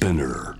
[0.00, 0.59] Spinner.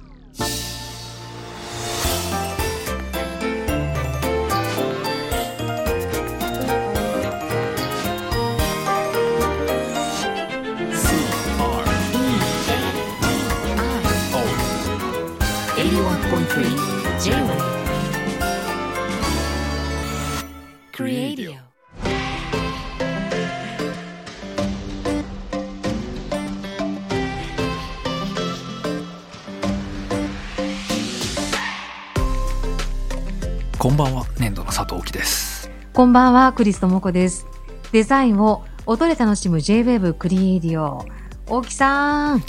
[33.81, 37.47] こんばんは粘土の佐藤貴ですこんばんは、クリストモコです。
[37.93, 41.07] デザインを音で楽しむ J-Wave クリエイディオ。
[41.47, 42.45] 大木さん、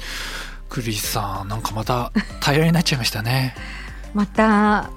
[0.67, 3.55] クリスさんなんかまた平らになっちゃいましたね
[4.13, 4.89] また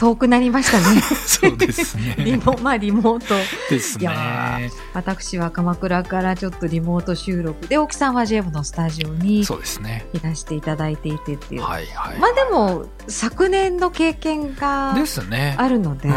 [0.00, 1.02] 遠くなりましたね。
[1.26, 3.34] そうです リねモまあリモート。
[3.68, 4.12] ですいや
[4.58, 7.66] ね私は鎌倉からちょっとリモート収録。
[7.68, 10.06] で、大木さんは J-Wave のスタジオにそうですね。
[10.14, 11.62] いらしていただいていてっていう。
[11.62, 12.18] はいはい。
[12.18, 15.54] まあでも、昨年の経験がですね。
[15.58, 16.14] あるので、うん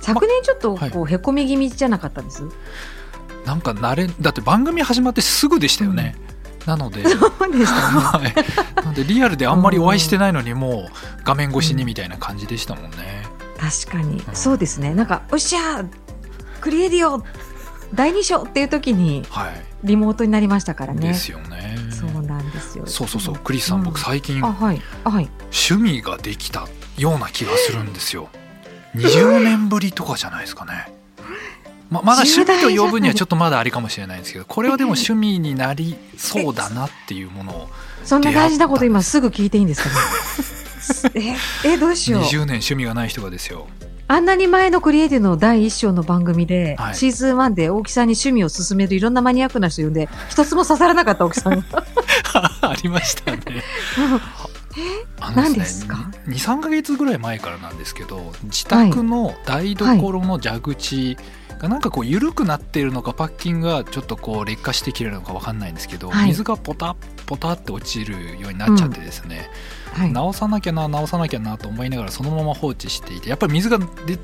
[0.00, 0.90] 昨年ちょっとはい。
[0.90, 2.44] こう、へこみ気味じゃなかったです、
[3.44, 6.14] なんか慣れだって番組始まってすぐでしたよね、
[6.66, 8.24] なのでそうでしたね。
[8.26, 8.34] はい
[8.76, 13.24] なのでリアルであんまりお会いしてないのにもう画面越しにみたいな感じでしたもんね、
[13.58, 14.94] 確かに、んそうですね。
[14.94, 15.84] なんか、おっしゃ
[16.60, 17.22] クリエイディオ
[17.94, 21.08] 第2章っていう時にはいリモートになりましたからね。
[21.08, 22.86] ですよねそうなんですよ。
[22.86, 24.82] そうそうそうクリスさん、うん僕最近あ、はい。
[25.04, 25.30] あはい。
[25.44, 26.66] 趣味ができた
[26.98, 28.28] ような気がするんですよ
[28.94, 30.92] 20年ぶりとかじゃないですかね
[31.90, 37.68] ままだ趣味と呼ぶにはちょっとまだありかもしれないんですけどこれはでも趣味になりそうだなっていうものを
[38.04, 39.88] そんな大事なこと今すぐ聞いていいんですか
[41.10, 41.36] ね？
[41.64, 43.66] え、え、どうしよう？20年趣味がない人がですよ。
[44.08, 46.94] あんなに前のクリエイティブの第一章の番組で、はい。
[46.94, 51.64] シーズン1で大木さんに趣味を勧めるいろんなマニアックな人呼んで、一つも刺さらなかった大木さんが。
[52.62, 53.40] ありましたね。
[55.20, 61.16] あ何ですか？23か月ぐらい前からなんですけど自宅の台所の蛇口
[61.58, 66.96] がなんかこう緩くなっているのかパッキングがちょっとこう劣化してきてるのかわかんないんですけど、はい水がポタッ
[67.26, 69.48] ポタって落ちるようになっちゃってですね、
[69.92, 70.12] はい。
[70.12, 74.20] 直さなきゃな直さなきゃなと思いながらそのまま放置していてやっぱり水が出ず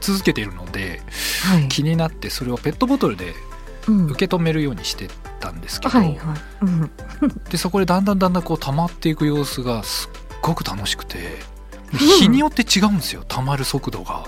[0.00, 1.00] 続けているので
[1.44, 1.68] はい。
[1.68, 3.34] 気になってそれをペットボトルで
[3.88, 5.08] うん受け止めるようにして
[5.40, 5.98] たんですけど。
[7.50, 11.18] でそこでだんだんだんだんこう溜まっていく様子がすっごく楽しくて
[11.92, 14.24] で日によって違うんですよ溜まる速度が。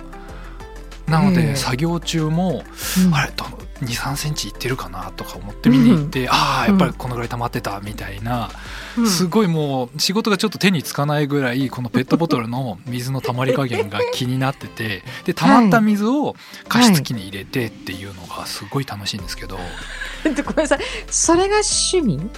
[1.06, 2.64] なので作業中も
[3.06, 3.14] うん。
[3.14, 8.50] あれどの23センチいってるかなとか思って見に行って、ああやっぱりこのぐらい溜まってたみたいな、
[8.96, 9.06] うん。
[9.06, 16.36] すごいもう仕事がちょっと手につかないぐらいこのペットボトルの 水の溜まり加減が気になっててで溜まった水を
[16.68, 19.58] 加湿器に入れてっていうのがすごい楽しいんですけど、
[20.24, 20.80] でごめんなさい。
[21.10, 21.60] それが
[21.92, 22.30] 趣味？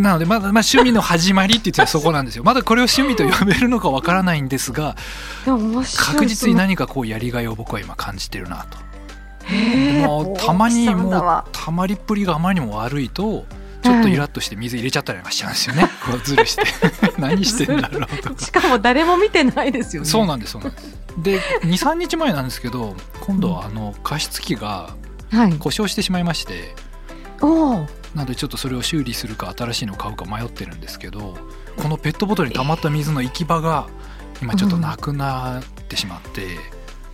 [0.00, 2.44] なのでまだ、まあ、趣味の始まりって言ったらそこなんですよ。
[2.44, 4.96] まだこれを趣味と呼べるのかわからないんですが
[5.96, 8.78] 確実に何かこうやりがいを僕は今感じてるなと。
[10.06, 13.44] もうたまにもうたまりっぷりがあまりにも悪いと
[13.82, 16.62] ちょっとイラッとして水入れちゃったりなんかしちゃうんですよね、 こうズルして。
[17.18, 18.34] 何してんだろうと。
[18.34, 20.08] かしかも誰も見てないですよね。
[20.08, 21.00] そうなんですそうなんです。
[21.18, 24.90] で23日前なんですけど今度はあの加湿器が
[25.32, 25.52] はい。
[25.54, 26.74] 故障してしまいまして。
[27.40, 27.99] おお。
[28.14, 31.36] なのでちょっとそれを修理するか新しいのを買うか迷ってるんですけど
[31.76, 33.88] このペットボトルに溜まった水の行き場が
[34.42, 36.56] 今ちょっとなくなってしまって、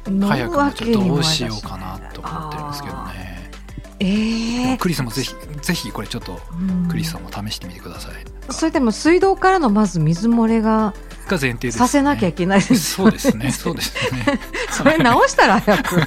[0.04, 3.50] 早くもちょっとどうしようかなと思ってるんですけどね。
[3.98, 6.88] ええクリスもぜひぜひこれちょっとうん。
[6.88, 10.94] クリスさんも試してみてください、それでも水道からのまず水漏れが
[11.26, 14.38] が前提ね、させなきゃいけないですよそうですねそうですね。
[14.70, 16.00] それ直したら早く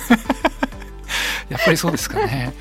[1.50, 2.54] やっぱりそうですかね、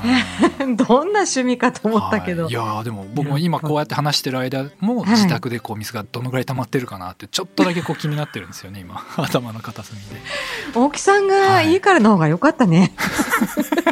[0.76, 2.52] どんな趣味かとうん思ったけど、はい。
[2.52, 5.10] いやーでも僕も今こうやって話してる間もはい。
[5.10, 9.04] 自宅でこう水がどのぐらい溜まってるかなってちょっとだけこう気になってるんですよね今。
[9.16, 10.04] 頭の片隅で。
[10.74, 11.72] 大木さんがはい。
[11.72, 12.94] 家からの方が良かったね、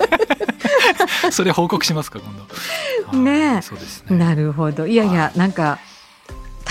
[1.31, 2.35] それ報告しますか今
[3.13, 3.19] 度。
[3.19, 3.49] ねえ。
[3.55, 4.17] はいそうですね。
[4.17, 4.87] なるほど。
[4.87, 5.79] いやいやなんか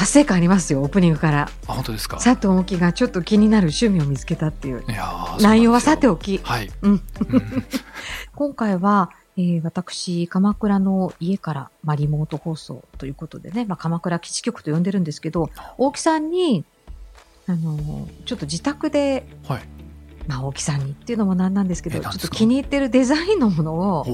[0.01, 1.51] 達成感ありますよオープニングから。
[1.67, 2.17] あ本当ですか。
[2.17, 4.83] 佐藤大木がちょっと気になる趣味を見つけたっていう。
[4.89, 6.39] いやー内容はさておおき。
[6.39, 6.91] はい、うん。
[6.93, 7.01] うん。
[8.33, 16.65] 今回は、えー私、鎌倉の家から、まあ、リモート放送ということでね、まあ、鎌倉基地局と呼んでるんですけど、大木さんに、
[17.45, 19.61] あのーちょっと自宅で、はい
[20.31, 24.05] まあ、大木さんにっていうのもなんなんですけど、ちょっと気に入ってるデザインのものおを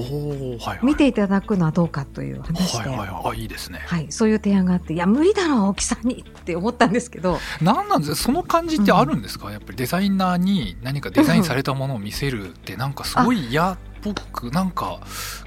[0.82, 3.30] 見ていただくのはどうかという話で、はいはいはい。
[3.32, 8.16] あいいですね、はい、そういう提案があって、いや、無理だろう、大木さんにって思ったんですけど、なんなんです？
[8.16, 15.00] その感じってあるんですか、やっぱりデザイナーに何かデザインされたものを見せるってなんかすごい嫌ぽくなんか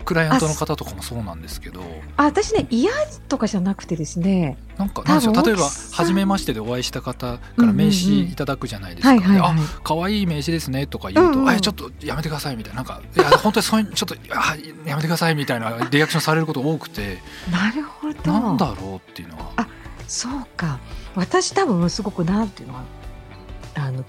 [0.05, 1.81] クライアントの方とかもそうなんですけど
[2.17, 2.91] あ私ね嫌
[3.27, 4.57] とかじゃなくてですね。
[4.77, 11.49] なんかなんでしょう例えば初めましてでお会いした方から名刺いただくじゃないですか、はいはいはいであ可愛い名刺ですねとか言うと、うんうん。
[11.49, 12.77] あちょっとやめてくださいみたいな。
[12.77, 14.55] なんかいや本当にそういうちょっとあ
[14.85, 17.19] やめてくださいみたいなリアクションされること多くて。
[17.51, 18.31] なるほど。
[18.31, 19.51] なんだろうっていうのは。
[19.57, 19.67] あ
[20.07, 20.79] そうか。
[21.15, 22.83] 私多分すごくなんていうのは
[23.75, 24.03] あの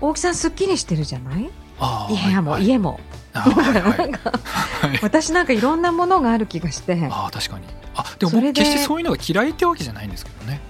[0.00, 1.50] 大木さんすっきりしてるじゃない？
[1.78, 3.00] あー家も、家も、
[5.02, 6.94] 私なんかいろんなものがある気がして。
[7.10, 7.64] あー確かに。
[7.94, 10.60] あでも決してそういうのが嫌いってわけじゃないんですけどね。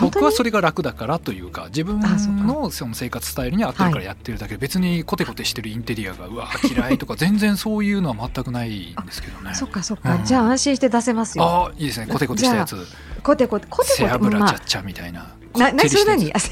[0.00, 9.54] 僕はそれが楽だからというか自分のその生活スタイルに合ってるからやってるだけで、別にコテコテしてるインテリアがうわ嫌いとか全然そういうのは全くないんですけどね。
[9.54, 10.24] そっかそっか、うん。
[10.24, 11.44] じゃあ安心して出せますよ。
[11.44, 12.06] ああいいですね。
[12.06, 12.76] コテコテしたやつ。
[13.22, 15.20] コテコテコテ背コテまあ脂ちゃっちゃみたいな。
[15.20, 16.50] な、な、それこってり何あ、背脂ちゃしたやつ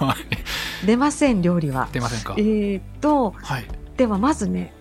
[0.00, 0.16] は
[0.82, 1.88] い出ません、料理は。
[1.92, 2.34] 出ませんか？
[2.38, 3.66] えーっと、はい、
[3.96, 4.72] ではまずね、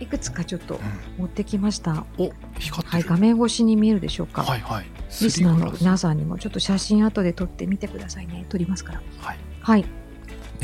[0.00, 0.78] いくつかちょっとう
[1.18, 1.92] 持ってきました。
[1.92, 4.42] ん、お光ってはい、る画面越しに見えるでしょうか？
[4.42, 4.86] はいはい
[5.22, 8.46] リスナーの皆さんにもちょっと写真後で撮ってみてくださいね。
[8.48, 9.02] 撮りますから。
[9.20, 9.84] はいはい。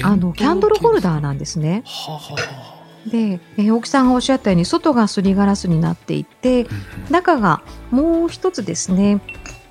[0.02, 1.82] あの、キャンドルホルダーなんですね。
[1.86, 6.66] はあはあはで、えー大木さんがおっしゃったように、外がすりガラスになっていて、
[7.10, 9.20] 中がもう一つですね、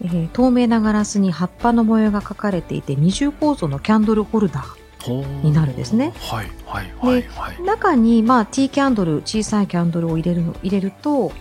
[0.01, 4.79] えー透明なガラスに葉っぱの模様が描かれていて、二重構造のキャンドルホルダー。
[5.07, 6.13] になるんですね。
[6.19, 11.33] はいはいはいはい、中に、まあ、ティーキャンドル、小さいキャンドルを入れるの、入れると、うんうんはい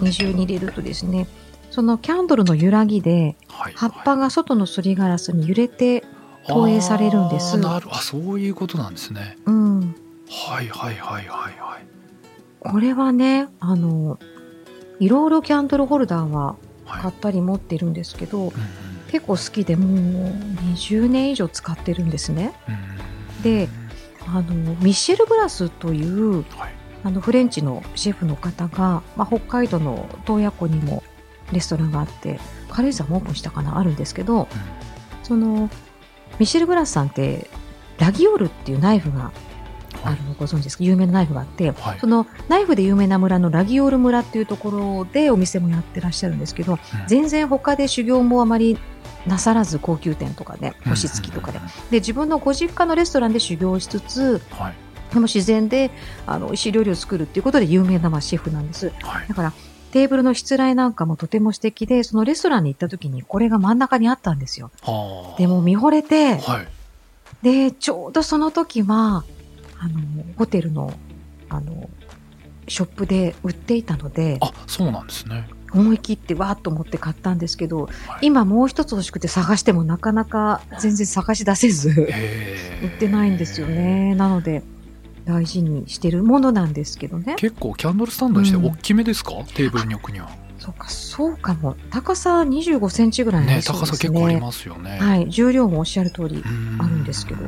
[0.00, 1.26] うん、二重に入れるとですね、
[1.70, 6.04] そのキャンドルの揺らぎで、はい葉っぱが外のすりガラスに揺れて、
[6.46, 7.54] 投影されるんです。
[7.54, 9.38] あーなるあそういうことなんですね。
[9.46, 9.80] うん。
[10.28, 11.86] はいはいはいはいはい。
[12.60, 14.18] これはね、あの、
[15.00, 16.63] いろいろキャンドルホルダーははい
[17.00, 18.52] 買ったり持ってるんですけど、うんうん。
[19.10, 20.32] 結構好きでもう
[20.74, 22.52] 20年以上使ってるんですね。
[22.68, 23.68] うんで
[24.26, 26.74] あの、ミッシェル・グラスという、はい。
[27.04, 31.02] あの、フレンチのシェフの方が、まあ、北海道の洞爺湖にも
[31.52, 34.48] レストランがあって、軽井沢もオープンしたかな、あるんですけど、
[35.22, 35.68] その、
[36.38, 37.50] ミシェル・グラスさんって、
[37.98, 39.30] ラギオールっていうナイフが
[40.08, 40.84] あるのご存知ですか？
[40.84, 41.98] 有名なナイフがあって、はい。
[42.00, 46.78] そのナイフで有名な村のラギオール村っていうところでお店もやってらっしゃるんですけど、うん。
[47.06, 48.78] 全然他で修行もあまり
[49.26, 51.58] なさらず高級店とかで、星付きとかで。
[51.90, 54.74] で、自分のご実家のレストランで修行しつつ、うんはい。
[55.12, 55.90] でも自然で、
[56.26, 58.92] あの、美味しい料理を作るっていうことで有名な、まあ、シェフなんです。
[59.02, 59.28] はい。
[59.28, 59.52] だから、
[59.92, 64.72] テーブルのしつらいなんかもとても素敵で、そのレストランに行った時にこれが真ん中にあったんですよ。
[64.82, 65.38] はあ。
[65.38, 66.68] でも見惚れて、はい。
[67.42, 69.22] で、ちょうどその時は、
[69.84, 70.00] あの、
[70.36, 70.92] ホテルの、
[71.48, 71.90] あの、
[72.68, 77.90] ショップで売っていたので、あそうなんですね思い切ってわーっと思って買ったんですけど、は
[78.22, 81.90] い今もう一つ欲しくて探してもなかなか全然探し出せず、
[82.82, 84.14] 売ってないんですよね。
[84.14, 84.62] なので、
[85.24, 87.34] 大事にしてるものなんですけどね。
[87.36, 91.76] 結構キャンドルスタンドにして大きめですか、テーブルに置くにはそうか、そうかも。
[91.90, 93.62] 高さ25センチぐらいあねね。
[93.62, 95.28] 高さ結構ありますよねはい。
[95.28, 96.36] 重量もおっしゃる通り。
[96.36, 97.44] うんあるんですけど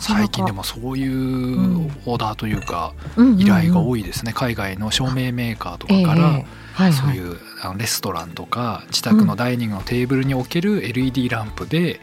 [0.00, 2.94] 最近でもそういうオーダーというか
[3.38, 6.92] 依頼が多いですね、海外の照明メーカーとかから、ええはいはい。
[6.92, 12.00] そういうあのレストランとか自宅のダイニングのテーブルに置ける LED ランプで、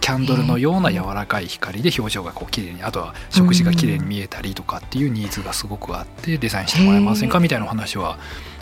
[0.00, 8.18] キャンドルのような柔らかい光で表情がこう綺麗にあとは食事が綺麗に見えたりとかっていうニーズがすごくあってデザインしてもらえませんかみたいなお話は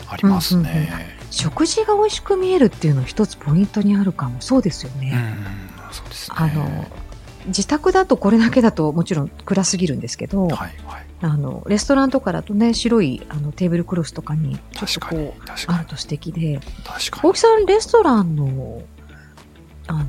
[0.07, 0.89] ありますね。
[1.31, 4.39] 食事が美味しく見えるっていうの一つポイントにあるかも。
[4.39, 5.35] そうですようん、ね。
[5.91, 6.37] そうですね。
[6.39, 6.87] あの、
[7.47, 11.05] 自宅だとこれだけだともちろん暗すぎるんですけど、はいはい。
[11.21, 15.79] あの、レストランとかだとね、白いあのテーブルクロスとかにちょっ確かにとこう、確かに。
[15.79, 17.29] あると素敵で、確かに。
[17.29, 18.81] 大木さん、レストランの、
[19.87, 20.03] あの、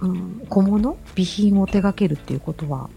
[0.00, 2.90] うん、小物備品を手掛けるっていうことは、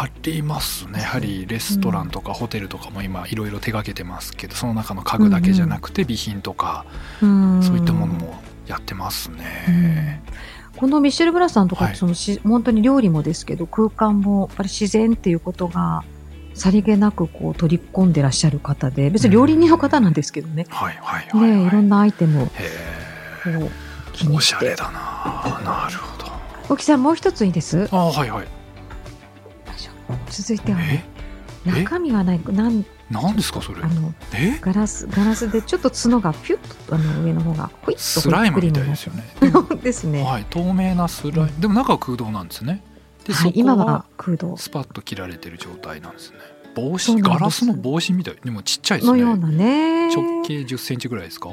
[0.00, 1.00] ありますね。
[1.00, 6.86] やはりレストランとかホテルとかも今いろいろ手がけてますけどその中の家具だけじゃなくて備品とか
[7.20, 10.22] うんそういったものもやってますね。
[10.78, 11.94] このミッシェル・ブラさんとかっはい。
[11.94, 16.04] てそのし、本当に料理もですけど空間もやっぱり自然っていうことが
[16.54, 21.50] さりげなくこう取り込んでらっしゃる方で別に料理人の方なんですけどね、はいはいはい、はい。
[21.60, 23.58] ねいろんなアイテムを気え。
[23.58, 23.70] に
[24.12, 24.36] して。
[24.36, 26.28] おしゃれだななるほど。
[26.68, 27.88] 大木さんもう一ついいです？
[27.92, 28.46] あはいはい。
[30.30, 31.04] 続いてはね
[31.66, 31.70] え？
[31.84, 33.82] 中身がないなん何ですかそれ？
[33.82, 33.86] あ。
[33.88, 34.58] のえ？
[34.60, 39.24] ガラスガラスでちょっと角がピュッとあの上の方がホイッとスライムみたいですよね。
[39.82, 42.82] ですね、はい透明なスライムでも中は空洞なんですね。
[43.24, 46.38] で、はい、今はは空洞スパッと切られてる状態なんですね。
[46.74, 49.18] 帽子ガラスの帽子みたいでもちっちゃいですね。
[49.20, 51.50] のようなね直径10センチぐらいですか？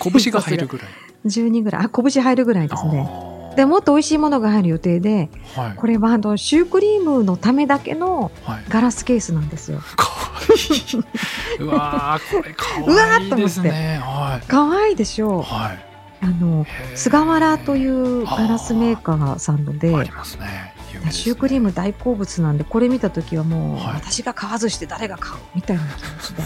[0.00, 0.86] 拳が入るぐらい。
[1.26, 5.74] 12ぐらいあ拳入るぐらいですねあでもっと美味しいものが入る予定で、はい。
[5.76, 8.64] これはあのシュークリームのためだけのはい。
[8.68, 9.80] ガラスケースなんですよ。
[9.96, 10.10] かわ
[10.54, 11.64] いい。
[11.64, 14.00] うわーこれかわいいですね。
[14.02, 14.46] はい。
[14.46, 15.42] 可愛いでしょう。
[15.42, 15.86] はい。
[16.22, 20.74] あの菅原というガラスメーカーさんのでありますね
[21.06, 21.12] ね。
[21.12, 23.94] シュークリーム大好物なんでこれ見た時はもう、はい。
[23.94, 26.42] 私が買わずして誰が買うみたいな気持ちで。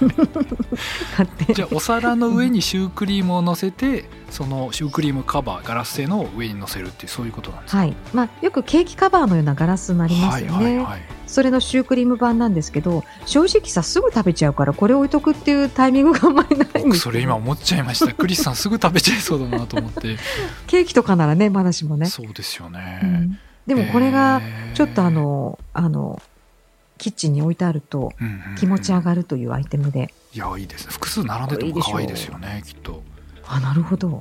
[1.16, 1.54] 買って。
[1.54, 7.78] じゃあお皿の上にシュークリームを乗せてそのシュークリームカバーガラス製の上に乗せるっていうそういうことなんですか？
[7.78, 7.96] はい。
[8.14, 11.00] まあ、よくケーキカバーのようなガラスになりますよね、はいはいはい。
[11.26, 18.12] それのシュークリーム版なんですけど正直さすぐ食べちゃうからこれ置いとくっていうタイミングがあんまりないんですそれ今思っちゃいました。
[18.14, 20.16] クリスさんすぐ食べちゃいそうだなと思って。
[20.66, 23.38] ケーキとかならねまだしもね、そうですようねん、
[23.70, 24.42] でもこれが
[24.74, 26.20] ちょっとあのあの
[26.98, 28.56] キッチンに置いてあるとうんうんうん。
[28.56, 30.92] 気持ち上がるというアイテムで、いやいいですね。
[30.92, 33.00] 複数並んでても可愛いですよねきっと。
[33.46, 34.20] あなるほど。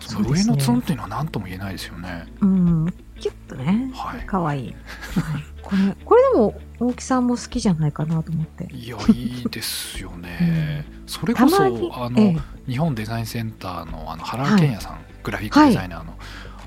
[0.00, 2.26] その上のツンっていうのは何とも言えないですよね。
[2.40, 3.92] うんキュッとね。
[3.94, 4.20] はい。
[4.26, 4.66] かわい。
[4.66, 4.74] い、
[5.14, 8.66] はい、これこれでも大木さんも好きじゃないかなと思って。
[8.74, 11.70] いやいいですよね、それこそあ
[12.10, 12.36] の、ええ。
[12.68, 16.14] 日本デザインセンターのあの原健也さん、グラフィックデザイナーの、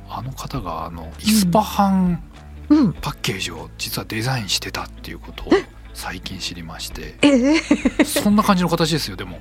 [0.09, 2.23] あの方があのイスパハン
[2.69, 2.93] うん。
[2.93, 5.51] パッケージを実はデザインしてたっていうことを
[5.93, 7.15] 最近知りまして。
[7.21, 7.55] え？
[7.99, 8.03] え？
[8.05, 9.39] そんな感じの形ですよでも。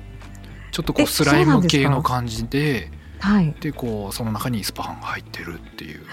[0.71, 3.55] ちょっとこえうスライム系の感じではい。
[3.59, 6.05] でこうその中にイスパハンが入ってるっていう。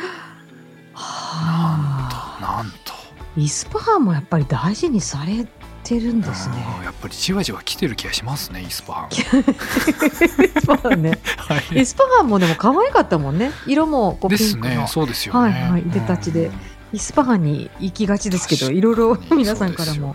[0.95, 2.63] はあ。
[2.63, 2.93] なんと
[3.37, 5.47] イスパハンもやっぱり大事にされ
[5.89, 6.57] てるんですね。
[6.79, 9.09] うんやっぱりじわじわ来てる気がしますねイスパハン。
[9.11, 11.19] イスパハンね。
[11.37, 11.81] はい。
[11.81, 13.53] イスパハンもでも可愛かったもんね。
[13.67, 15.41] 色もこうですピンクの、ねそうですよね。
[15.41, 15.83] はいはい。
[15.83, 16.47] いでたちで。
[16.47, 16.53] うん。
[16.93, 20.15] イスパハンに行きがちですけどいろいろ皆さんからも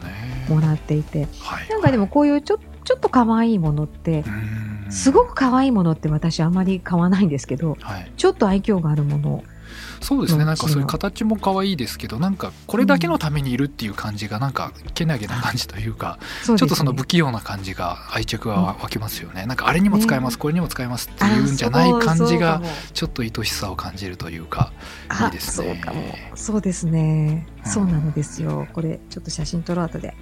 [0.49, 1.27] もらっていて。
[1.39, 1.69] はい。
[1.69, 4.91] なんかでもこういうちょちょっと可愛いものってうん。
[4.91, 8.11] すごく可愛いものって私あまり買わないんですけどはい。
[8.17, 9.43] ちょっと愛嬌があるもの
[10.01, 10.41] そうですね。
[10.41, 10.47] うん。
[10.47, 16.57] なんかそういう形も可愛いですけどなんかこれだけのためにいるっていう感じがなんかけなげな感じというかそうですね。
[16.59, 19.45] ちょっとその不器用な感じが愛着が湧きますよね。
[19.45, 22.61] なんかあれにも使えますねこれにも使えますっていうんじゃない感じが
[22.93, 24.71] ちょっと愛しさを感じるというか
[25.09, 25.81] あいいですね。
[26.35, 27.71] そうですね、うん。
[27.71, 28.67] そうなのですよ。
[28.73, 30.15] これちょっと写真撮ろう後で。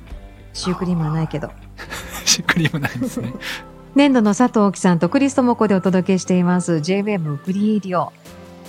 [0.54, 1.52] シュークリームはないけど。
[2.26, 3.34] シュークリームないんですね。
[3.96, 6.74] 年度の佐藤貴さんとクリストモコでお届けしています。
[6.74, 8.14] JWM プリエディオ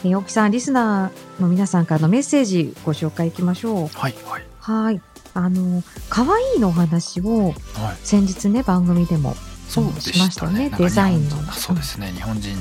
[0.05, 3.89] えー大木さんリスナーの皆さんからのメッセージご紹介いきましょう。
[3.89, 4.45] はいはい。
[4.59, 5.01] はい。
[5.33, 7.55] あの可愛いのお話をはい。
[8.03, 9.35] 先日ね番組でも
[9.69, 11.37] そうでしまししたたねデザインの。
[11.53, 12.13] そうですね。
[12.13, 12.57] 日本人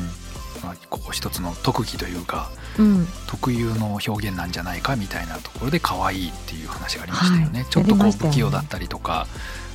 [0.63, 3.07] まあここ一つの特技というかうん。
[3.27, 7.69] 特有の表現なんじゃないかみたいなところで可愛いっていう話がありましたよね、はい。
[7.69, 9.27] ちょっとこう不器用だったりとか、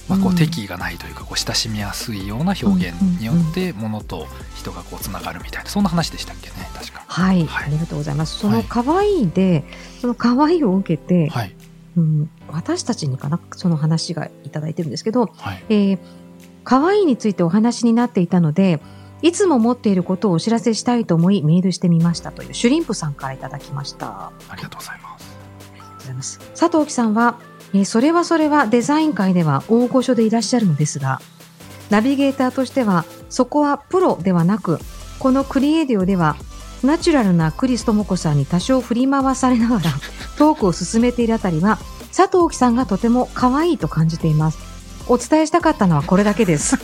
[0.08, 0.36] まあ、こううん。
[0.36, 7.04] 敵意がないというかこう親しみやすいような表現によって物と人がこうつながるみたいなそんな話でしたっけね確か。
[7.06, 7.66] はい、はい。
[7.66, 8.38] ありがとうございます。
[8.38, 8.56] そはい。
[8.58, 9.64] の可愛いで、
[10.00, 11.54] その可愛いを受けて、はい。
[11.96, 15.64] うん、私たちにかなその話がいただいてるんですけど、はい。
[15.68, 15.98] えー、
[16.64, 18.80] 可愛いについてお話になっていたので、
[19.22, 24.32] いつも持っていることをお知らせしたいと思いメールしてみましたというシュリンプさんからいただきました。
[24.50, 25.38] ありがとうございます。
[25.72, 26.38] ありがとうございます。
[26.50, 27.38] 佐藤貴さんは、
[27.74, 31.20] えーそれはそれはデザイン界では大御所でいらっしゃるのですが、
[31.90, 34.78] ナビゲーターとしては、そこはプロではなく、
[35.18, 36.36] このクリエイディオでは、
[36.84, 39.82] ナチュラルなクリストモコさんに多少振り回されながら
[40.38, 41.78] トークを進めているあたりは、
[42.16, 44.58] 佐藤貴さんがとても可愛いと感じています。
[45.06, 46.78] お伝えしたかったのはこれだけです。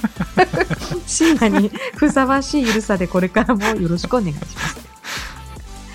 [1.06, 4.76] 深夜にふさわしいゆるさでこれからもよろしくお願いします。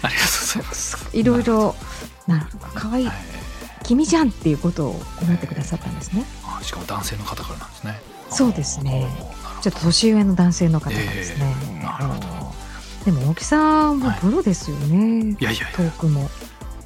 [0.02, 1.76] ありがとうございますいろいろ、
[2.28, 3.35] なるほど、可愛いはい
[3.88, 6.26] 君じゃんっていうことを思ってくださったんですね。
[6.44, 8.00] あしかも男性の方からなんですね。
[8.30, 9.08] そうですね。
[9.62, 11.56] ちょっと年上の男性の方なんですね。
[11.74, 12.56] ええなるほど。
[13.06, 15.38] でも大木さんもプロですよね。
[15.40, 16.30] いやいやいトークも。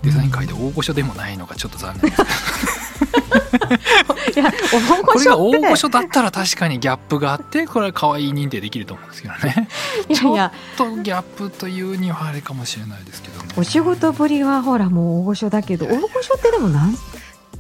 [0.01, 2.88] デザイン界で大御所でもないのがちょっと残念です
[4.35, 5.37] いや、大これが。
[5.37, 9.67] 大御所だったら確かにギャップがあってこれは可愛い認定できると思うんですけどね
[10.07, 16.97] いやいや、ちょっとギャップというにはあれかもしれないですけどねお仕事ぶりはほらもう大御所だけど、大御所ってでもなん、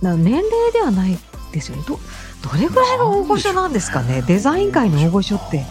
[0.01, 1.17] な年齢ではない
[1.51, 1.83] ですよね。
[1.87, 1.99] ど、
[2.41, 4.21] どれぐらいが大御所なんですかね？
[4.27, 5.65] デザイン界の大御所って。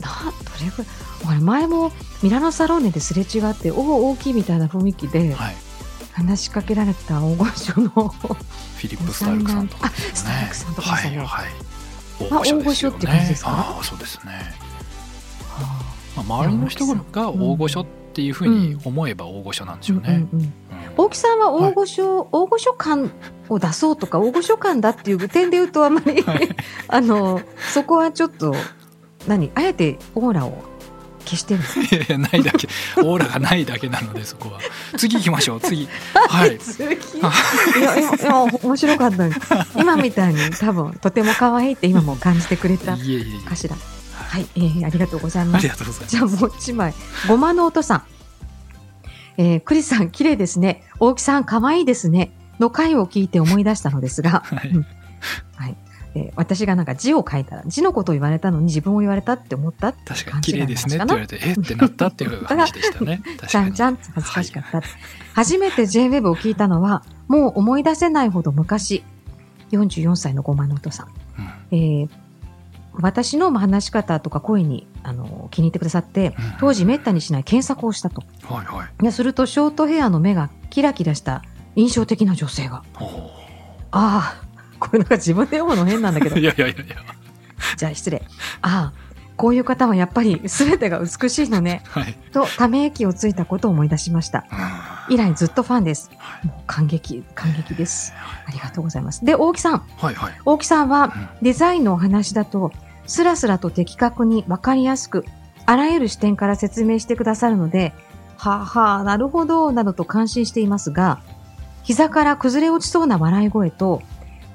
[0.00, 1.40] な、どれぐらい。
[1.40, 1.90] 前も
[2.22, 5.56] ミラノサローネですれ違って、おお、大きいみたいな雰囲気ではい
[6.16, 7.90] 話しかけられた大御所の。
[7.90, 9.94] フィリップ・スタルクさんとかね。
[9.94, 11.18] あスタルクさんとかですね。
[11.18, 11.26] はい。
[11.26, 11.50] はい
[12.30, 13.50] まあ大御所ですよ大御所って感じですか？
[13.50, 14.32] ああそうですね、
[16.16, 20.24] まあ、周りの人が大御所っていうふうに思えば大御所なんでしょうね、
[20.96, 23.10] 大木さんは大御所、大御所感
[23.50, 26.48] を出そうとか大御所感だっていう点で言うとあんまり、はい。
[26.88, 27.42] あの
[27.74, 28.54] そこはちょっと
[29.28, 29.50] 何？
[29.54, 30.56] あえてオーラを
[31.26, 31.60] 消してる。
[31.90, 32.68] いやいやないだけ。
[32.98, 34.60] オーラがないだけなのでそこは。
[34.96, 35.60] 次行きましょう。
[35.60, 35.88] 次。
[36.28, 36.58] はい。
[36.62, 37.20] 続きい
[37.82, 39.40] や今今面白かったです。
[39.76, 43.76] 今みたいに多分とても可愛いって今も感じてくれたかしら
[44.28, 45.62] はい、えー、ありがとうございあます。
[45.64, 46.10] りがとうございます。
[46.10, 46.94] じゃあもう一枚。
[47.28, 48.02] ごまのおとさん。
[49.38, 50.82] えー、クリスさん、綺麗ですね。
[50.98, 52.32] 大木さん、可愛いですね。
[52.58, 54.70] の回を聞いて思い出したのですが、はい。
[54.70, 54.86] うん。
[55.56, 55.76] はい
[56.16, 61.52] えー私がなんか字を書いたら、字のことを言われたのに自分を言われたって思ったって確かに綺麗ですねって言われてえ？
[61.52, 63.20] ってなったっていう 話でしたね。
[63.38, 64.82] 確ちゃんちゃんって恥ずかしかった。
[65.34, 69.04] 初めて JWEB を聞いたのは、もう思い出せないほど昔、
[69.72, 71.06] 44歳のごまのおとさん。
[71.38, 71.78] うん。
[71.78, 72.08] えー
[72.98, 78.22] 私の話し方とか声にあの気に入ってくださって、当時めったにしない検索をしたと。
[78.42, 78.62] は
[79.02, 81.42] いするとショートヘアの目がキラキラした
[81.74, 82.84] 印象的な女性が。
[82.98, 83.04] お
[83.90, 84.45] ああ、
[84.78, 86.44] これなんか自分で読むの変なんだけどー い。
[86.44, 86.96] やいやいやいや
[87.76, 88.22] じゃあ失礼。
[88.62, 89.06] ああ、
[89.36, 91.82] こういう方はやっぱり全てが美しいのね。
[91.88, 94.46] はいと、ため息をついたことを思い出しました。
[94.50, 94.58] うん
[95.08, 96.10] 以来ずっとファンです。
[96.18, 98.12] はいもう感激、感激です。
[98.46, 99.24] ありがとうございます。
[99.24, 99.82] で、大木さん。
[99.98, 102.72] はいはい大木さんはうんデザインのお話だと、
[103.06, 105.24] スラスラと的確にわかりやすく、
[105.64, 107.94] あらゆる視点から説明してくださるので、
[108.36, 111.20] はあはあ、なるほど、などと感心していますが、
[111.84, 114.02] 膝から崩れ落ちそうな笑い声と、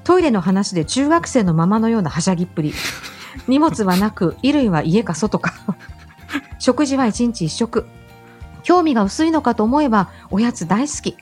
[0.04, 2.74] トイレの話で中学生のままのようなはしゃぎっぷり、
[3.48, 5.54] 荷物はなく、衣類は家か外か、
[6.58, 7.86] 食事は一日一食、
[8.62, 11.16] 興味が薄いのかと思えば、おやつ大好き、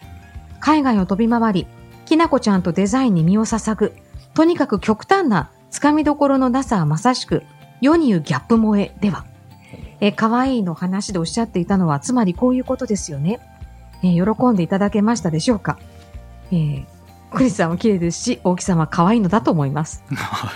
[0.60, 1.66] 海外を飛び回り、
[2.06, 3.94] きなこちゃんとデザインに身を捧ぐ、
[4.34, 7.44] とにかく極端なつかみどころのなさはまさしく、
[7.80, 9.24] 世に言うギャップ萌えでは。
[10.00, 13.40] え、可愛いの話でおっしゃっていたのは、つまりこういうことですよね。
[14.02, 15.78] え喜んでいただけましたでしょうか。
[16.50, 16.99] えー
[17.32, 20.02] クリスさんは綺麗ですし、大木さんは可愛いのだと思います。
[20.10, 20.48] なるほ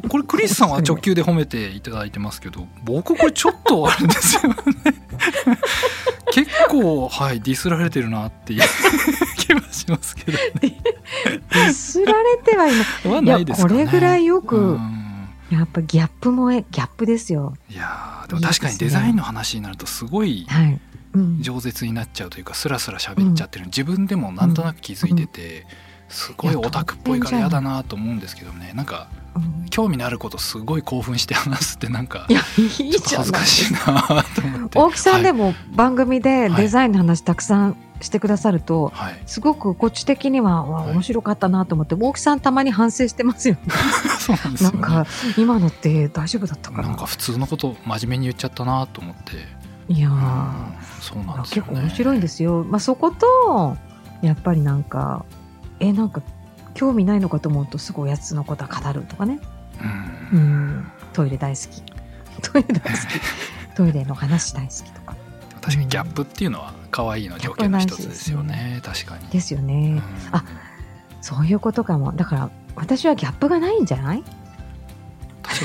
[0.00, 4.56] どこれクリスさんは直球で褒めていただいてますけど僕これちょっとあれですよね
[6.32, 8.62] 結構はいディスられてるなっていう
[9.36, 13.44] 気はしますけどディスられてはいない。
[13.44, 14.96] ですかねこれぐらいよく、うん
[15.50, 17.56] やっぱギャップ萌え、ギャップですよ。
[17.68, 20.80] いやーでも確かにデザインの話になるとすごいはい。
[21.14, 21.38] うん。
[21.42, 25.66] 饒舌になっちゃうというかスラスラ喋っちゃってる、自分でもなんとなく気づいてて、
[26.08, 28.72] すごいオタクっぽいから嫌だなと思うんですけどね。
[28.74, 29.66] なんかうん。
[29.70, 34.78] 興味のあることすごい興奮して話すってなんかいや、いいちょっとじゃ恥ずかしいなと思って。
[34.78, 40.92] 大木さんでもも番組でデザインの話たくさんしてくださると、はい、はいすごくこっち的には、わはい。
[40.92, 43.60] 面白かったなと思って、大木さんたまに反省してますよね。
[44.18, 46.88] そうなんですよ、ね、なんか、今のって大丈夫だったかな。
[46.88, 49.59] なんか普通のこと真面目に言っちゃったなと思って、
[49.92, 52.64] いやうんー、そうなんですよね結構面白いんですよ。
[52.64, 53.76] まあ、そこと、
[54.22, 55.24] やっぱりなんか、
[55.80, 56.22] え、なんか、
[56.74, 59.40] 興味ないのかと思うと、すぐおやつのことは語るとかね。
[60.32, 60.42] ううん
[60.78, 61.82] ん、トイレ大好き。
[62.52, 63.20] トイレ大好き。
[63.76, 65.16] トイレの話大好きとか。
[65.60, 69.74] 確かにギャップっていうのは可愛いの条件の一つですよね確かに、ですよね。
[69.74, 70.44] うんあ
[71.22, 72.12] そういうことかも。
[72.12, 74.22] だから、私はギャップがないんじゃない？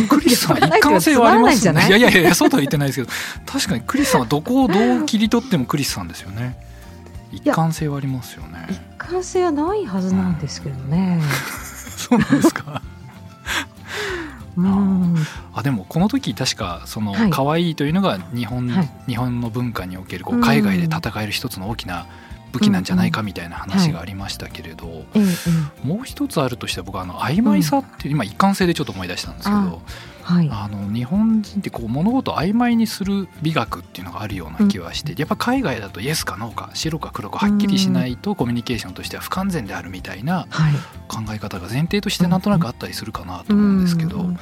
[0.10, 1.88] クリスさん一貫性はありますよね。
[1.88, 3.12] いやいやいやそうとは言ってないですけど
[3.46, 6.58] 確かにクリスさんはどこをどう切り取ってもクリスさんですよね。
[7.32, 8.68] 一貫性はありますよね。
[8.70, 11.22] 一貫性はないはずなんですけどね。
[11.98, 12.82] そうなんですか。
[14.58, 15.16] うん。
[15.54, 17.30] あでもこの時確かそのはい。
[17.30, 18.90] 可愛いというのが日本,、はい。
[19.08, 22.06] 日本の文化におけるこううん海外で戦える一つの大きな
[22.56, 25.26] 武器なんじゃないかみたいな話はいがありましたけれど、えええ
[25.84, 29.82] えもう一つあるとして僕はあの曖昧さっていう、今一貫性でちょっと思い出したんですけど
[30.24, 30.50] はい。
[30.52, 40.74] あの日本人ってこう物事を曖昧にする美学っていうのがあるような気はして、やっぱ海外だとイエスかノーか白か黒かはっきりしないとコミュニケーションとしては不完全であるみたいなはい。
[41.08, 44.40] 考え方が前提としてなんとなくあったりするかなと思うんですけど、うん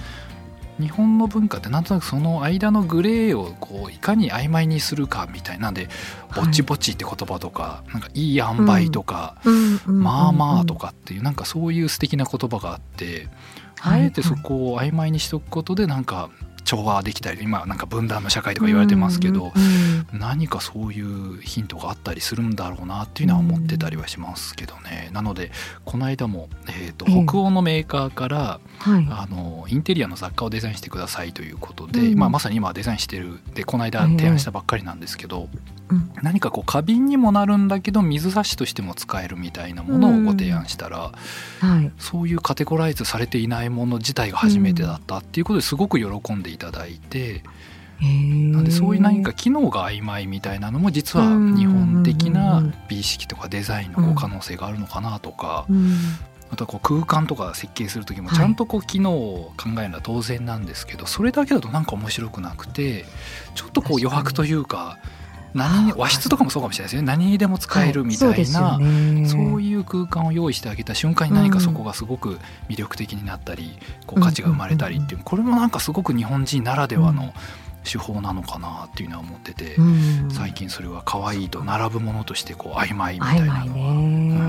[0.79, 5.89] 日本の文化ってなんとなくその間のグレーをこういかに曖昧にするかみたいなんで
[6.35, 9.35] 「ぼちぼち」って言葉とか「なんかいい塩梅」とか、
[9.85, 13.29] まあまあ」とかっていうなんかそういう素敵な言葉があって、
[13.79, 14.01] はい。
[14.01, 16.29] あえてそこを曖昧にしとくことでなんか
[16.63, 25.51] 調和できたり今なんか分断の社会とか言われてますけど、うんうん何かそういうヒントがあったりするんだろうなっていうのは思ってたりはしますけどね、なので
[25.85, 27.25] この間も、えーとええ。
[27.25, 29.07] 北欧のメーカーからはい。
[29.09, 32.19] あのインテリアの雑貨をデザインしてくださいということで、うん。
[32.19, 35.47] まあ、まさに今はデザインしてるでこの間提案したばっかりなんですけど、
[35.89, 41.11] うん何かこう花瓶にもなるんだけど水差しとしても使えるみたいなものをご提案したら、
[41.59, 41.91] はい。
[41.99, 47.43] そういうカテゴライズされていないもの自体が初めてだったっていうことですごく喜んでいただいて、
[48.01, 63.05] ななんでそういう何か機能が曖昧みたいなのも実は日本的な美意識とかデザインのこう可能性があるのかなとか、うん、あまたこう空間とか設計する時もはいちゃんとこう機能を考えるのは当然なんですけど、それだけだとなんか面白くなくて
[63.55, 64.99] ちょっとこう余白というか
[65.53, 67.07] 何に和室とかもそうかもしれないですね。
[67.07, 68.45] 何にでも使えるみたはい。
[68.45, 69.25] そうな、ですよね。
[69.27, 72.39] そういう空間を用意してあげた瞬間に何かそこがすごく
[72.69, 77.33] 魅力的になったり、こう価値が生まれたりっていうこれもなんかすごく日本人ならではの
[77.83, 84.47] 手法なのかなっていうのは思ってて、うん最近それは可愛いと並ぶものとしてこう曖昧みたいなのは、ね、うん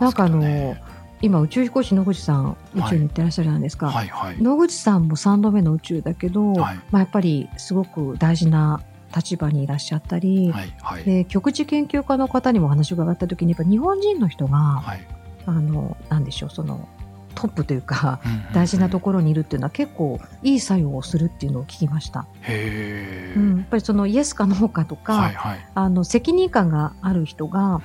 [0.00, 0.76] なんかあの。
[1.24, 4.42] 今宇宙飛行士野口さん宇宙に行ってらっしゃるじゃないですか、はいはい。
[4.42, 6.80] 野口さんも3度目の宇宙だけど、はい。
[6.90, 8.80] まあ、やっぱりすごく大事な
[9.14, 11.04] 立場にいらっしゃったり、はいはい。
[11.04, 15.06] で極地研究家の方にもお話を伺った時にやっぱ日本人の人が、はい。
[15.44, 16.88] あのなんでしょうその
[17.34, 18.52] トップというかうんうんうん。
[18.52, 25.66] 大事なところにいるっていうのは結構いい作用をするっていうのを聞きました、うん、やっぱりそのイエスかノーかとか、はいはい。
[25.74, 27.80] あの責任感がある人が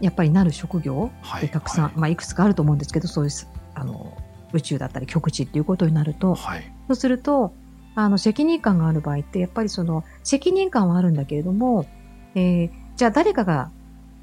[0.00, 1.98] やっぱりなる職業はいってたくさん、はいい。
[1.98, 3.30] まあ、いくつかあると思うんですけどそういう
[3.74, 4.16] あの
[4.52, 6.72] 宇宙だったり極地っていうことになるとはい。
[6.88, 7.54] そうすると
[7.94, 11.86] あの責任感がある場合ってやっぱりその責任感はあるんだけれども、
[12.34, 13.70] えーじゃあ誰かが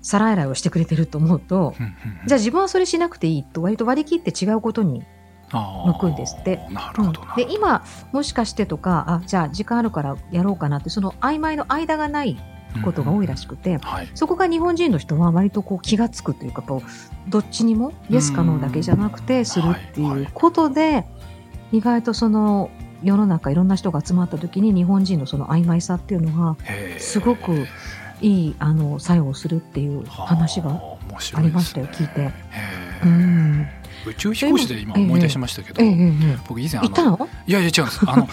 [0.02, 2.28] 皿洗いをしてくれてると思うと、うんうんうん。
[2.28, 5.04] じゃあ自分はそれしなくていいと割と割り切って違うことに
[5.52, 6.62] 向くんですって。
[6.70, 12.38] なるほどな、で今もしかしてとかあじゃあ時間あるからやろうかなってその曖昧の間がない
[12.86, 14.10] ことが多いらしくて、はい。
[14.14, 21.08] そこが日本人の人は割とこう気がつくというかこうどっちにもイエスかノーだけじゃなくてするっていうことで、
[21.72, 22.70] 意外とその
[23.04, 26.58] 世の中いろんな人が集まった時に日本人のその曖昧さっていうのが
[26.98, 27.66] すごく
[28.22, 30.98] いいあの作用をするっていう話がは
[31.36, 32.22] ありましたよ聞いて。
[32.22, 32.32] へ
[33.04, 33.68] うーん。
[34.08, 35.82] 宇宙飛行士で今思い出しましたけど、
[36.48, 37.30] 僕以前あのの？
[37.48, 38.00] いやいや違うんです。
[38.06, 38.28] あの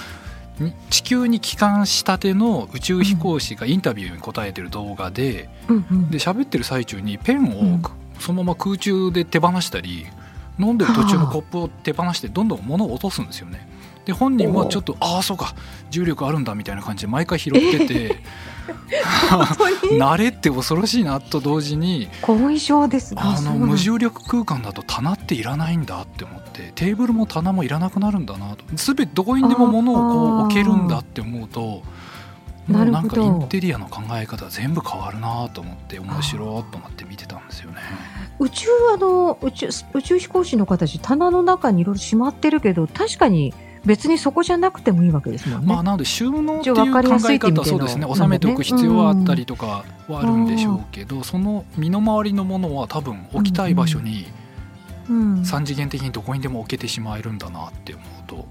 [0.61, 6.11] に地球に帰還したての宇宙飛行士がインタビューに答えてる動画で、うんうん。
[6.11, 7.83] で喋ってる最中にペンをうん。
[8.19, 10.07] そのまま空中で手放したり、
[10.59, 13.69] 飲んでる途中のコップを手放してどんどん物を落とすんですよね。
[14.07, 15.55] で本人もちょっとああそうか。
[15.91, 18.17] 重力あるんだみたいな感じで毎回拾ってて、
[19.99, 28.65] 慣れって恐ろしいなと同時に後遺症ですあの無重力空間だと棚っていらないんだって思ってテーブルも棚もいらなくなるんだなと。
[28.75, 31.83] 全てどこにでも物をこう置けるんだって思うと
[32.69, 37.79] もなんかインテリアの考え方全部変わるなと思って面白いと思って見てたんですよね。
[38.39, 43.55] 宇宙あの宇宙宇宙飛行士の方たち棚の中にいろいろしまってるけど確かに
[43.87, 45.67] 別にそこじゃなくてもいいわけですもんね。
[45.67, 48.07] まあなので収納っていう一応分かりやす考え方はそうですね。
[48.13, 54.27] 収めておく必要はあったりとかはあるんでしょうけどその身の回りのものは多分置きたい場所に
[55.09, 58.49] うん三次元的にどこにでも置けてしまえるんだなって思うと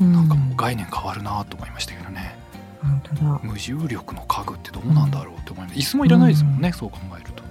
[0.00, 0.12] うん。
[0.12, 2.36] なんかもう概念変わるなと思いましたけどね。
[3.42, 5.78] 無重力の家具ってどうなんだろうって思います。
[5.78, 7.42] 椅子もいらないですもんねそう考えると。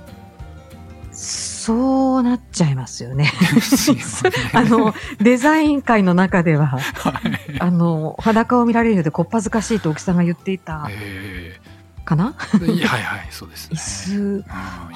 [1.65, 3.32] そうなっちゃいますよね。
[4.54, 6.80] あのデザイン界の中でははい
[7.60, 11.60] あの裸を見られるのでこっぱずかしいと大木さんが言っていたえ
[12.06, 13.78] かな、はいはいそうですね。
[13.78, 14.43] 椅子うん、い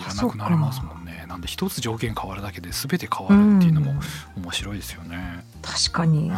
[0.08, 1.26] らなくなりますもんね。
[1.28, 3.96] なんで一つ条件変わるだけで全て変わるっていうのも
[4.38, 5.44] 面白いですよね。
[5.64, 6.36] 確かにうん。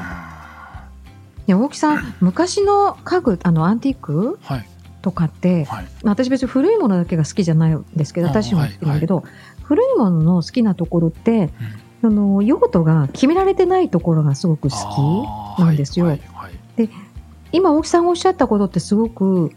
[1.48, 4.65] ね大木さん昔の家具あのアンティークはい
[5.02, 5.86] とかってはい。
[6.04, 9.24] まあ私別に古いものだけが好きじゃないんですけど、あ私も好きなんだけど、
[9.72, 11.50] 古いものの好きなところって、
[12.02, 16.08] その用途が決められてないところがすごく好きなんですよ。
[16.08, 16.90] はいはい
[17.54, 19.52] 今、大木さんがおっしゃったことってすごく、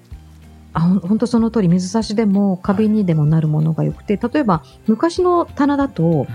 [0.73, 6.27] あ本当その通り、水差しでも花瓶にでもなるものが良くて、例えば昔の棚だと、うんうん。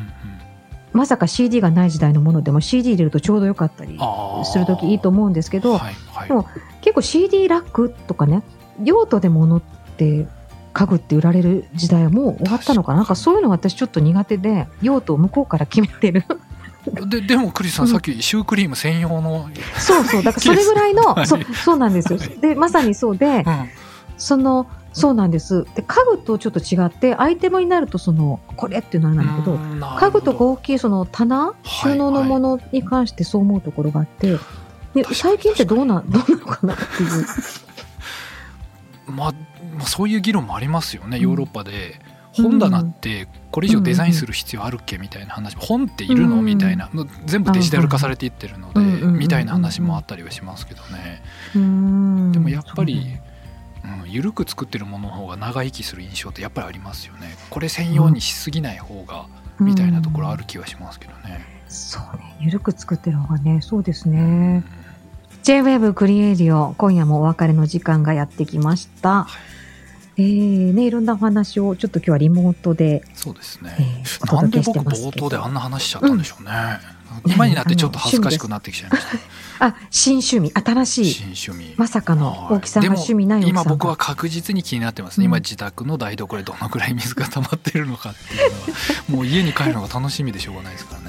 [0.92, 3.98] まさか CD がない時代のものでも CD 入れるとちょうどよかったり
[4.44, 6.28] するときいいと思うんですけど、はいはい。
[6.28, 6.48] でも
[6.82, 8.44] 結構 CD ラックとかね、
[8.84, 9.62] 用途で物っ
[9.96, 10.28] て
[10.73, 12.99] 家具って売られる時代はもう終わったのかな？
[12.99, 16.25] なんかそういうのが私ちょっと苦手で、用途を向こうから決められる。
[17.08, 17.91] ででもクリスさん、うん。
[17.91, 22.19] さっきシュークリーム専用の、そうそう、だからそれぐらいの、はいそうそうなんですよ。
[22.41, 23.43] で、まさにそうで、うん。
[24.17, 25.65] その、そうなんです。
[25.75, 29.58] で、家具とちょっと違って、アイテムになると、その、これっていうのはなんだけど、
[29.97, 34.38] 家具とか大きいその棚、収納のものに関してそう思うところがあって、
[34.93, 37.25] で確かに最近ってどうな、どうなのかなっていう。
[39.12, 39.32] まあ、
[39.78, 41.24] まあそういう議論もありますよねうん。
[41.24, 42.00] ヨーロッパで。
[42.32, 45.00] 本棚ってこれ以上デザインする必要あるっけ？
[45.00, 45.56] みたいな話。
[45.58, 46.38] 本っているの？
[46.38, 46.88] うんみたいな
[47.26, 51.24] 全部デジタル化されていってるのでうんみたいな話もあったりはしますけどね。
[51.54, 51.60] で
[52.39, 53.17] もやっぱり
[53.84, 57.36] そうん緩く作ってるものの方が長生きする印象ってやっぱりありますよね。
[57.50, 59.26] これ専用にしすぎない方が
[59.60, 61.43] みたいなところある気はしますけどね。
[61.67, 62.38] そうね。
[62.39, 64.63] ゆるく作ってる方がね、そうですね。
[65.49, 69.25] J-Wave クリエイディオ、今夜もお別れの時間がやってきました。
[70.15, 74.77] えー、ね、いろんなお話をちょっと今日はリモートで、そうですね、えー、おなんで僕。
[74.77, 76.51] 冒頭であんな話しちゃったんでしょうね、
[77.25, 79.05] 今になってちょっと恥ずかしくなってきちゃいまし
[79.57, 79.65] た。
[79.65, 81.13] あ、新趣味、新しい。
[81.13, 81.73] 新趣味。
[81.77, 82.53] まさかのはい。
[82.57, 85.31] 大木さんがでも趣味ない今僕は確実に気になってますね、うん。
[85.31, 88.67] 今自宅の台所でどのくらい水が溜まってるのかっていうのは。
[89.09, 91.09] もう家に帰るのが楽しみでしょうがないですから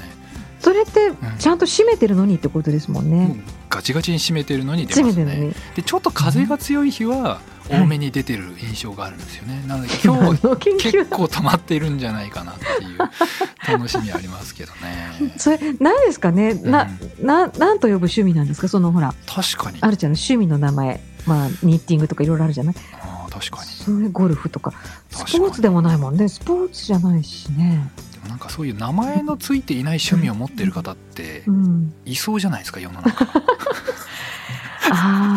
[0.61, 1.17] それってん。
[1.39, 3.43] ちゃんと閉めてるのにってことですもんもうね。
[3.69, 5.53] ガチガチに閉めてるのに出閉ますね。
[5.75, 12.97] でちょっと風が強い日は多めに出てる印象があるんですよね、なので今日は 結究構溜まってるんじゃないかなっていう
[13.71, 15.33] 楽しみありますけどね。
[15.37, 16.89] それ何ですかね、な
[17.21, 18.67] ななんと呼ぶ趣味なんですか？
[18.67, 19.77] そのほら確かに。
[19.79, 20.17] あるじゃない？
[20.17, 21.01] 趣味の名前。
[21.25, 22.75] まあニッティングとかいろいろあるじゃない？
[23.01, 23.71] あー確かに。
[23.71, 24.73] それゴルフとか。
[25.11, 26.27] スポーツでもないもんね。
[26.27, 27.89] スポーツじゃないしね
[28.31, 31.93] なんかそういう名前のついていない趣味を持ってる方ってうん。
[32.05, 33.25] いそうじゃないですか世の中。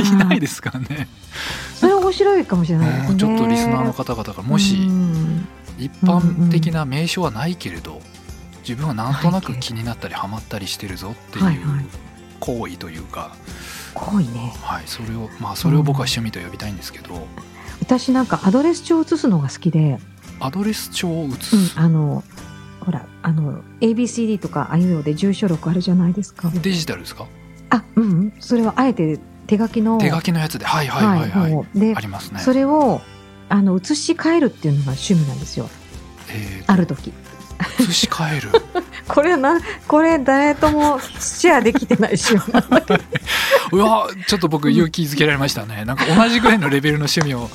[0.00, 1.08] いないですからね。
[1.74, 3.08] それ面白いかもしれないですね。
[3.10, 5.48] うんちょっとリスナーの方々がもしうん。
[5.76, 8.00] 一般的な名称はないけれど
[8.60, 11.44] 自分はなんとなく気になったりハマったりしてるぞっていう
[12.38, 13.34] 行為というか、
[13.94, 14.54] 濃いね。
[14.62, 17.26] はい、それをまあそれを僕は趣味と呼びたいんですけど、
[17.80, 19.98] 私なんかアドレス帳を写すのが好きで、
[20.40, 22.22] アドレス帳を写うんす、あの
[22.84, 26.50] ほらあの ABCD とかああいうので住所録あるじゃないですか。
[26.50, 27.26] デジタルですか？
[27.70, 28.04] あうん。
[28.04, 29.98] うんそれはあえて手書きの。
[29.98, 30.64] 手書きのやつで。
[30.64, 31.78] はいはいはいはい、もう。
[31.78, 32.40] でありますね。
[32.40, 33.00] それを
[33.48, 35.68] あの写し替えるっていうのが趣味なんですよ。
[36.30, 37.12] えある時。
[37.58, 38.50] ー、写し替える。
[39.06, 43.04] これなこれ誰ともシェアできてない趣味なんだけど
[43.72, 45.84] うわちょっと僕勇気づけられましたね。
[45.84, 47.50] なんか同じぐらいのレベルの趣味を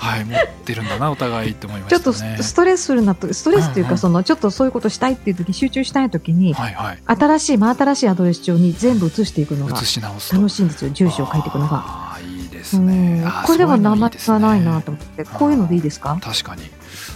[0.00, 3.94] はい持ってるんだなお互いって思いまちょっとしたねスストレスフルなとストレスといううんうん。
[3.94, 6.98] かそのちょっとそういうことしたいっていう時集中したい時にはいはい。
[7.06, 11.82] 新しい真新しいアドレス帳に全部写していくのが楽しいんですよ住所を書いていくのが。
[11.84, 15.24] あーいいですうねこれでもそういうの名前がないなと思って。
[15.24, 16.18] こういうのでいいですか？
[16.22, 16.62] 確かに、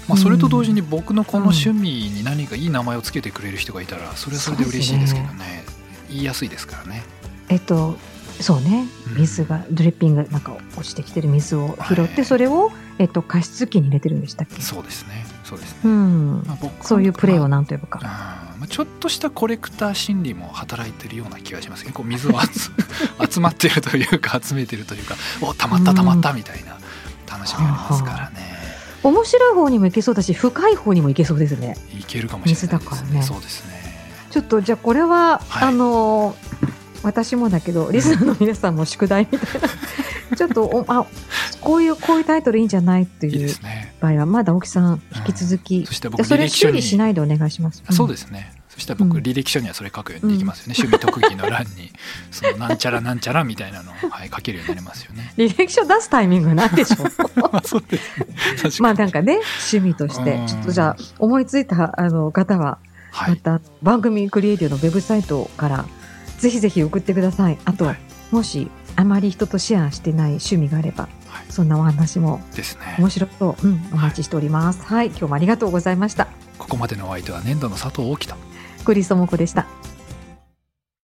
[0.09, 5.65] まあ、それと同時に僕のこの趣味に何かいい名前をつけてくれる人がいたらそれはそれで嬉しいですけどね。
[6.11, 7.03] 言いやすいですからね。
[7.49, 7.97] えっと
[8.43, 8.87] そうね。
[9.09, 9.21] うん。
[9.21, 12.25] 水がドリッピングなんか落ちてきてる水を拾ってはい。
[12.25, 14.61] それを、えっと、加湿器に入れてるんでしたっけ？
[14.61, 15.25] そうですね。
[15.45, 16.43] そうですね、うん。
[16.47, 18.01] まあ、僕そういうプレーをな何と呼ぶか。
[18.03, 21.85] まあ、ちょっとしたコレクター心理も働いてるような気がします。
[21.85, 22.49] ねこう水を集
[23.31, 26.79] 集まってるというか集めてるというかおたまったたまったみたいな
[27.31, 28.37] 楽しみがありますからね、
[29.03, 31.77] 面白い方にもいけそうだし深い方にもいけそうですね。
[31.99, 33.23] いけるかもしれないです水だからね。
[33.23, 33.83] そうですね。
[34.31, 35.69] ちょっとじゃあこれは、はい。
[35.69, 36.37] あの
[37.03, 41.07] 私もだけどリスナーの皆さんも宿題みたいなちょっとおあ
[41.61, 43.55] こういうこういうタイトルいいんじゃないっていう
[44.01, 47.83] 場合はまだ青木さん引き続き、そして僕それ履歴書に修理しないでお願いします。
[47.91, 48.25] そうす。
[48.25, 48.53] ですね。
[48.69, 50.75] そしたら僕、うん履歴書にはそれ書くようにできますよね。
[50.79, 51.93] 趣味特技の欄に、
[52.33, 55.35] そのなんちゃらなんちゃらみたいなのを、はい、書けるようになりますよね。
[55.37, 57.07] 履歴書出すタイミングなんでしょう
[57.41, 58.27] まあそうですね。
[58.81, 62.79] まあなんかね趣味としてうんちょっとじゃあ思いついたあの方は
[63.11, 63.31] はい。
[63.31, 65.85] また番組クリエイティブのウェブサイトから
[66.43, 67.59] ぜひぜひ送ってください。
[67.65, 67.99] あと、はい
[68.33, 72.97] もしあまり人とシェアしてない趣味があればはいそんなお話もですね。
[72.99, 74.83] 面白そう、うん、お待ちしております。
[74.85, 76.29] はい、今日もありがとうございました。
[76.59, 78.35] ここまでのお相手は年度の佐藤大樹と。
[78.85, 79.67] クリストモコでした。